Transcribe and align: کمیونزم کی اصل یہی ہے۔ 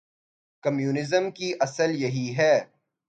کمیونزم 0.63 1.31
کی 1.31 1.53
اصل 1.59 1.91
یہی 1.95 2.33
ہے۔ 2.37 2.53